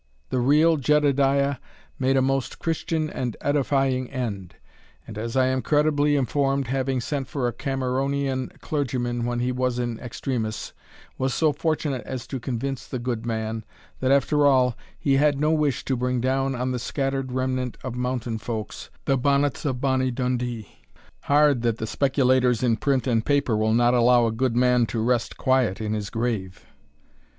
The 0.31 0.39
real 0.39 0.77
Jedediah 0.77 1.57
made 1.99 2.17
a 2.17 2.23
most 2.23 2.57
Christian 2.57 3.07
and 3.07 3.37
edifying 3.39 4.09
end; 4.09 4.55
and, 5.05 5.15
as 5.15 5.37
I 5.37 5.45
am 5.45 5.61
credibly 5.61 6.15
informed, 6.15 6.65
having 6.69 6.99
sent 6.99 7.27
for 7.27 7.47
a 7.47 7.53
Cameronian 7.53 8.51
clergyman 8.61 9.25
when 9.27 9.41
he 9.41 9.51
was 9.51 9.77
in 9.77 9.99
extremis, 9.99 10.73
was 11.19 11.35
so 11.35 11.53
fortunate 11.53 12.01
as 12.07 12.25
to 12.25 12.39
convince 12.39 12.87
the 12.87 12.97
good 12.97 13.27
man, 13.27 13.63
that, 13.99 14.09
after 14.09 14.43
all, 14.47 14.75
he 14.97 15.17
had 15.17 15.39
no 15.39 15.51
wish 15.51 15.85
to 15.85 15.95
bring 15.95 16.19
down 16.19 16.55
on 16.55 16.71
the 16.71 16.79
scattered 16.79 17.31
remnant 17.31 17.77
of 17.83 17.93
Mountain 17.93 18.39
folks, 18.39 18.89
"the 19.05 19.19
bonnets 19.19 19.65
of 19.65 19.81
Bonny 19.81 20.09
Dundee." 20.09 20.67
Hard 21.25 21.61
that 21.61 21.77
the 21.77 21.85
speculators 21.85 22.63
in 22.63 22.75
print 22.77 23.05
and 23.05 23.23
paper 23.23 23.55
will 23.55 23.75
not 23.75 23.93
allow 23.93 24.25
a 24.25 24.31
good 24.31 24.55
man 24.55 24.87
to 24.87 24.99
rest 24.99 25.37
quiet 25.37 25.79
in 25.79 25.93
his 25.93 26.09
grave. 26.09 26.65